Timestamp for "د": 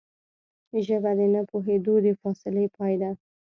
1.19-1.21, 2.05-2.07